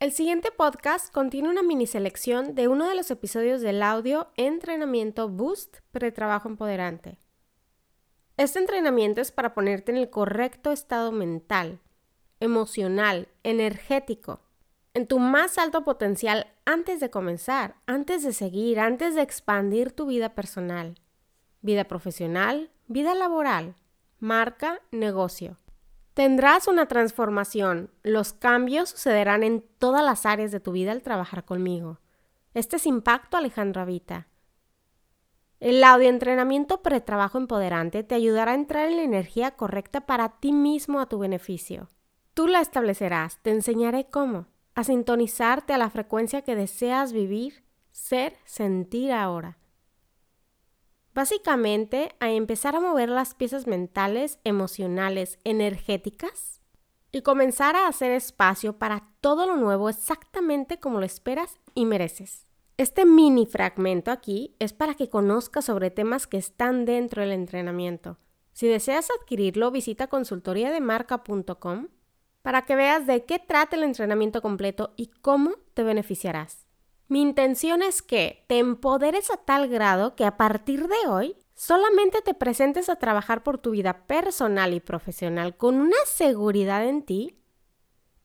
El 0.00 0.12
siguiente 0.12 0.52
podcast 0.52 1.12
contiene 1.12 1.48
una 1.48 1.64
mini 1.64 1.88
selección 1.88 2.54
de 2.54 2.68
uno 2.68 2.88
de 2.88 2.94
los 2.94 3.10
episodios 3.10 3.62
del 3.62 3.82
audio 3.82 4.28
Entrenamiento 4.36 5.28
Boost 5.28 5.78
Pretrabajo 5.90 6.48
Empoderante. 6.48 7.18
Este 8.36 8.60
entrenamiento 8.60 9.20
es 9.20 9.32
para 9.32 9.54
ponerte 9.54 9.90
en 9.90 9.98
el 9.98 10.08
correcto 10.08 10.70
estado 10.70 11.10
mental, 11.10 11.80
emocional, 12.38 13.26
energético, 13.42 14.38
en 14.94 15.08
tu 15.08 15.18
más 15.18 15.58
alto 15.58 15.82
potencial 15.82 16.46
antes 16.64 17.00
de 17.00 17.10
comenzar, 17.10 17.74
antes 17.86 18.22
de 18.22 18.32
seguir, 18.32 18.78
antes 18.78 19.16
de 19.16 19.22
expandir 19.22 19.90
tu 19.90 20.06
vida 20.06 20.36
personal, 20.36 20.94
vida 21.60 21.88
profesional, 21.88 22.70
vida 22.86 23.16
laboral, 23.16 23.74
marca, 24.20 24.80
negocio. 24.92 25.58
Tendrás 26.18 26.66
una 26.66 26.86
transformación. 26.86 27.92
Los 28.02 28.32
cambios 28.32 28.88
sucederán 28.88 29.44
en 29.44 29.64
todas 29.78 30.04
las 30.04 30.26
áreas 30.26 30.50
de 30.50 30.58
tu 30.58 30.72
vida 30.72 30.90
al 30.90 31.00
trabajar 31.00 31.44
conmigo. 31.44 32.00
Este 32.54 32.74
es 32.74 32.86
Impacto 32.86 33.36
Alejandra 33.36 33.84
Vita. 33.84 34.26
El 35.60 35.84
audioentrenamiento 35.84 36.82
pretrabajo 36.82 37.38
empoderante 37.38 38.02
te 38.02 38.16
ayudará 38.16 38.50
a 38.50 38.56
entrar 38.56 38.88
en 38.88 38.96
la 38.96 39.04
energía 39.04 39.52
correcta 39.52 40.06
para 40.06 40.40
ti 40.40 40.50
mismo 40.50 40.98
a 40.98 41.08
tu 41.08 41.20
beneficio. 41.20 41.88
Tú 42.34 42.48
la 42.48 42.62
establecerás, 42.62 43.38
te 43.42 43.50
enseñaré 43.50 44.08
cómo, 44.10 44.46
a 44.74 44.82
sintonizarte 44.82 45.72
a 45.72 45.78
la 45.78 45.88
frecuencia 45.88 46.42
que 46.42 46.56
deseas 46.56 47.12
vivir, 47.12 47.62
ser, 47.92 48.34
sentir 48.44 49.12
ahora. 49.12 49.56
Básicamente, 51.18 52.14
a 52.20 52.30
empezar 52.30 52.76
a 52.76 52.80
mover 52.80 53.08
las 53.08 53.34
piezas 53.34 53.66
mentales, 53.66 54.38
emocionales, 54.44 55.40
energéticas 55.42 56.60
y 57.10 57.22
comenzar 57.22 57.74
a 57.74 57.88
hacer 57.88 58.12
espacio 58.12 58.78
para 58.78 59.02
todo 59.20 59.44
lo 59.44 59.56
nuevo 59.56 59.88
exactamente 59.88 60.78
como 60.78 61.00
lo 61.00 61.04
esperas 61.04 61.58
y 61.74 61.86
mereces. 61.86 62.46
Este 62.76 63.04
mini 63.04 63.46
fragmento 63.46 64.12
aquí 64.12 64.54
es 64.60 64.72
para 64.72 64.94
que 64.94 65.10
conozcas 65.10 65.64
sobre 65.64 65.90
temas 65.90 66.28
que 66.28 66.36
están 66.36 66.84
dentro 66.84 67.20
del 67.20 67.32
entrenamiento. 67.32 68.18
Si 68.52 68.68
deseas 68.68 69.08
adquirirlo, 69.10 69.72
visita 69.72 70.06
consultoriademarca.com 70.06 71.88
para 72.42 72.64
que 72.64 72.76
veas 72.76 73.08
de 73.08 73.24
qué 73.24 73.40
trata 73.40 73.74
el 73.74 73.82
entrenamiento 73.82 74.40
completo 74.40 74.94
y 74.96 75.08
cómo 75.20 75.50
te 75.74 75.82
beneficiarás. 75.82 76.67
Mi 77.10 77.22
intención 77.22 77.80
es 77.80 78.02
que 78.02 78.44
te 78.48 78.58
empoderes 78.58 79.30
a 79.30 79.38
tal 79.38 79.66
grado 79.68 80.14
que 80.14 80.26
a 80.26 80.36
partir 80.36 80.88
de 80.88 81.08
hoy 81.08 81.36
solamente 81.54 82.20
te 82.20 82.34
presentes 82.34 82.90
a 82.90 82.96
trabajar 82.96 83.42
por 83.42 83.56
tu 83.56 83.70
vida 83.70 84.06
personal 84.06 84.74
y 84.74 84.80
profesional 84.80 85.56
con 85.56 85.76
una 85.76 85.96
seguridad 86.04 86.86
en 86.86 87.02
ti 87.02 87.38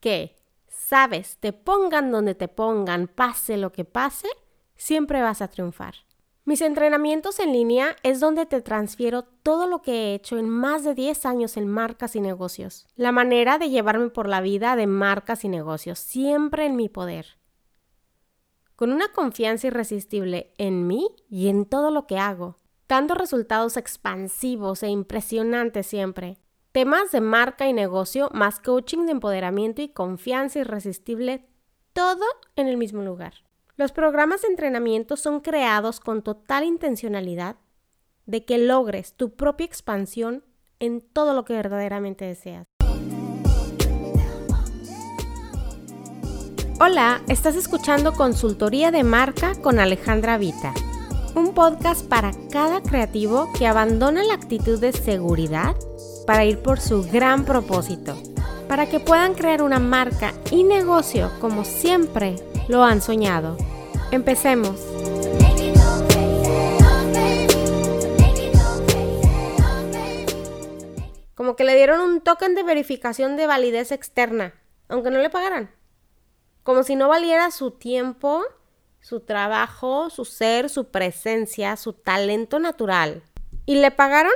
que, 0.00 0.34
sabes, 0.66 1.36
te 1.40 1.52
pongan 1.52 2.10
donde 2.10 2.34
te 2.34 2.48
pongan, 2.48 3.06
pase 3.06 3.58
lo 3.58 3.70
que 3.70 3.84
pase, 3.84 4.28
siempre 4.76 5.20
vas 5.20 5.42
a 5.42 5.48
triunfar. 5.48 5.96
Mis 6.46 6.62
entrenamientos 6.62 7.38
en 7.38 7.52
línea 7.52 7.96
es 8.02 8.18
donde 8.18 8.46
te 8.46 8.62
transfiero 8.62 9.24
todo 9.24 9.66
lo 9.66 9.82
que 9.82 9.92
he 9.92 10.14
hecho 10.14 10.38
en 10.38 10.48
más 10.48 10.84
de 10.84 10.94
10 10.94 11.26
años 11.26 11.58
en 11.58 11.68
marcas 11.68 12.16
y 12.16 12.20
negocios. 12.22 12.88
La 12.96 13.12
manera 13.12 13.58
de 13.58 13.68
llevarme 13.68 14.08
por 14.08 14.26
la 14.26 14.40
vida 14.40 14.74
de 14.74 14.86
marcas 14.86 15.44
y 15.44 15.50
negocios, 15.50 15.98
siempre 15.98 16.64
en 16.64 16.76
mi 16.76 16.88
poder 16.88 17.39
con 18.80 18.94
una 18.94 19.12
confianza 19.12 19.66
irresistible 19.66 20.54
en 20.56 20.86
mí 20.86 21.14
y 21.28 21.48
en 21.48 21.66
todo 21.66 21.90
lo 21.90 22.06
que 22.06 22.16
hago, 22.16 22.56
dando 22.88 23.14
resultados 23.14 23.76
expansivos 23.76 24.82
e 24.82 24.88
impresionantes 24.88 25.86
siempre. 25.86 26.38
Temas 26.72 27.12
de 27.12 27.20
marca 27.20 27.68
y 27.68 27.74
negocio, 27.74 28.30
más 28.32 28.58
coaching 28.58 29.04
de 29.04 29.12
empoderamiento 29.12 29.82
y 29.82 29.90
confianza 29.90 30.60
irresistible, 30.60 31.46
todo 31.92 32.24
en 32.56 32.68
el 32.68 32.78
mismo 32.78 33.02
lugar. 33.02 33.34
Los 33.76 33.92
programas 33.92 34.40
de 34.40 34.48
entrenamiento 34.48 35.18
son 35.18 35.40
creados 35.40 36.00
con 36.00 36.22
total 36.22 36.64
intencionalidad 36.64 37.56
de 38.24 38.46
que 38.46 38.56
logres 38.56 39.12
tu 39.12 39.36
propia 39.36 39.66
expansión 39.66 40.42
en 40.78 41.02
todo 41.02 41.34
lo 41.34 41.44
que 41.44 41.52
verdaderamente 41.52 42.24
deseas. 42.24 42.69
Hola, 46.82 47.20
estás 47.28 47.56
escuchando 47.56 48.14
Consultoría 48.14 48.90
de 48.90 49.04
Marca 49.04 49.54
con 49.60 49.78
Alejandra 49.78 50.38
Vita, 50.38 50.72
un 51.34 51.52
podcast 51.52 52.08
para 52.08 52.30
cada 52.50 52.82
creativo 52.82 53.52
que 53.52 53.66
abandona 53.66 54.24
la 54.24 54.32
actitud 54.32 54.80
de 54.80 54.92
seguridad 54.92 55.76
para 56.26 56.46
ir 56.46 56.62
por 56.62 56.80
su 56.80 57.02
gran 57.02 57.44
propósito, 57.44 58.16
para 58.66 58.88
que 58.88 58.98
puedan 58.98 59.34
crear 59.34 59.60
una 59.60 59.78
marca 59.78 60.32
y 60.50 60.64
negocio 60.64 61.30
como 61.38 61.66
siempre 61.66 62.36
lo 62.66 62.82
han 62.82 63.02
soñado. 63.02 63.58
Empecemos. 64.10 64.80
Como 71.34 71.56
que 71.56 71.64
le 71.64 71.76
dieron 71.76 72.00
un 72.00 72.22
token 72.22 72.54
de 72.54 72.62
verificación 72.62 73.36
de 73.36 73.46
validez 73.46 73.92
externa, 73.92 74.54
aunque 74.88 75.10
no 75.10 75.18
le 75.18 75.28
pagaran 75.28 75.78
como 76.62 76.82
si 76.82 76.96
no 76.96 77.08
valiera 77.08 77.50
su 77.50 77.70
tiempo, 77.70 78.42
su 79.00 79.20
trabajo, 79.20 80.10
su 80.10 80.24
ser, 80.24 80.68
su 80.68 80.90
presencia, 80.90 81.76
su 81.76 81.92
talento 81.92 82.58
natural. 82.58 83.22
¿Y 83.66 83.76
le 83.76 83.90
pagaron? 83.90 84.32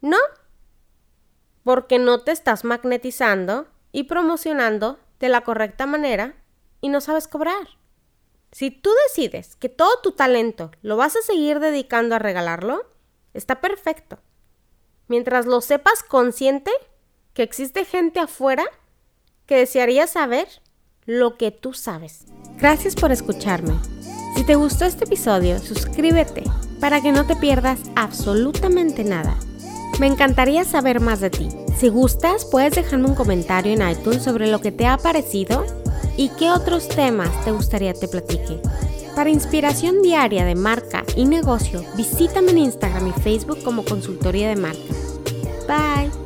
No. 0.00 0.18
Porque 1.62 1.98
no 1.98 2.20
te 2.20 2.32
estás 2.32 2.64
magnetizando 2.64 3.66
y 3.92 4.04
promocionando 4.04 4.98
de 5.18 5.28
la 5.28 5.42
correcta 5.42 5.86
manera 5.86 6.34
y 6.80 6.88
no 6.88 7.00
sabes 7.00 7.28
cobrar. 7.28 7.66
Si 8.52 8.70
tú 8.70 8.90
decides 9.08 9.56
que 9.56 9.68
todo 9.68 10.00
tu 10.02 10.12
talento 10.12 10.70
lo 10.82 10.96
vas 10.96 11.16
a 11.16 11.22
seguir 11.22 11.58
dedicando 11.58 12.14
a 12.14 12.20
regalarlo, 12.20 12.86
está 13.32 13.60
perfecto. 13.60 14.18
Mientras 15.08 15.46
lo 15.46 15.60
sepas 15.60 16.02
consciente 16.02 16.70
que 17.32 17.42
existe 17.42 17.84
gente 17.84 18.20
afuera 18.20 18.64
que 19.46 19.56
desearía 19.56 20.06
saber 20.06 20.48
lo 21.06 21.36
que 21.36 21.50
tú 21.50 21.72
sabes. 21.72 22.26
Gracias 22.58 22.94
por 22.94 23.12
escucharme. 23.12 23.74
Si 24.36 24.44
te 24.44 24.54
gustó 24.54 24.84
este 24.84 25.04
episodio, 25.04 25.58
suscríbete 25.58 26.42
para 26.80 27.00
que 27.00 27.12
no 27.12 27.26
te 27.26 27.36
pierdas 27.36 27.78
absolutamente 27.94 29.04
nada. 29.04 29.36
Me 30.00 30.06
encantaría 30.06 30.64
saber 30.64 31.00
más 31.00 31.20
de 31.20 31.30
ti. 31.30 31.48
Si 31.78 31.88
gustas, 31.88 32.44
puedes 32.44 32.74
dejarme 32.74 33.06
un 33.06 33.14
comentario 33.14 33.72
en 33.72 33.88
iTunes 33.88 34.22
sobre 34.22 34.50
lo 34.50 34.60
que 34.60 34.72
te 34.72 34.86
ha 34.86 34.96
parecido 34.96 35.64
y 36.16 36.30
qué 36.30 36.50
otros 36.50 36.88
temas 36.88 37.30
te 37.44 37.52
gustaría 37.52 37.94
te 37.94 38.08
platique. 38.08 38.60
Para 39.14 39.30
inspiración 39.30 40.02
diaria 40.02 40.44
de 40.44 40.56
marca 40.56 41.04
y 41.14 41.26
negocio, 41.26 41.84
visítame 41.96 42.50
en 42.50 42.58
Instagram 42.58 43.08
y 43.08 43.12
Facebook 43.12 43.62
como 43.62 43.84
Consultoría 43.84 44.48
de 44.48 44.56
Marca. 44.56 44.82
Bye. 45.68 46.23